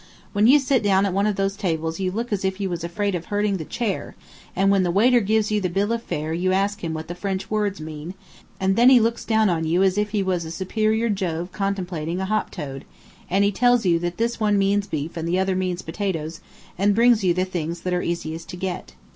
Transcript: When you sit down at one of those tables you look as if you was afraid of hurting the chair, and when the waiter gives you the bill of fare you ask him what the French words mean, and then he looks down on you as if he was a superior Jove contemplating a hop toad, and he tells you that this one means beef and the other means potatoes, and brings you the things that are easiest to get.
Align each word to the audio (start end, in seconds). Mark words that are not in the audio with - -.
When 0.33 0.47
you 0.47 0.57
sit 0.57 0.81
down 0.81 1.05
at 1.05 1.13
one 1.13 1.27
of 1.27 1.35
those 1.35 1.55
tables 1.55 1.99
you 1.99 2.09
look 2.09 2.33
as 2.33 2.43
if 2.43 2.59
you 2.59 2.71
was 2.71 2.83
afraid 2.83 3.13
of 3.13 3.25
hurting 3.25 3.57
the 3.57 3.65
chair, 3.65 4.15
and 4.55 4.71
when 4.71 4.81
the 4.81 4.89
waiter 4.89 5.19
gives 5.19 5.51
you 5.51 5.61
the 5.61 5.69
bill 5.69 5.91
of 5.91 6.01
fare 6.01 6.33
you 6.33 6.51
ask 6.51 6.83
him 6.83 6.95
what 6.95 7.07
the 7.07 7.13
French 7.13 7.51
words 7.51 7.79
mean, 7.79 8.15
and 8.59 8.75
then 8.75 8.89
he 8.89 8.99
looks 8.99 9.23
down 9.23 9.47
on 9.47 9.63
you 9.63 9.83
as 9.83 9.99
if 9.99 10.09
he 10.09 10.23
was 10.23 10.43
a 10.43 10.49
superior 10.49 11.07
Jove 11.07 11.51
contemplating 11.51 12.19
a 12.19 12.25
hop 12.25 12.49
toad, 12.49 12.83
and 13.29 13.43
he 13.43 13.51
tells 13.51 13.85
you 13.85 13.99
that 13.99 14.17
this 14.17 14.39
one 14.39 14.57
means 14.57 14.87
beef 14.87 15.15
and 15.15 15.27
the 15.27 15.37
other 15.37 15.55
means 15.55 15.83
potatoes, 15.83 16.41
and 16.79 16.95
brings 16.95 17.23
you 17.23 17.35
the 17.35 17.45
things 17.45 17.81
that 17.81 17.93
are 17.93 18.01
easiest 18.01 18.49
to 18.49 18.57
get. 18.57 18.95